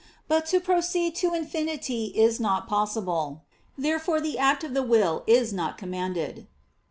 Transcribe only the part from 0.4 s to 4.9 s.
to proceed to infinity is not possible. Therefore the act of the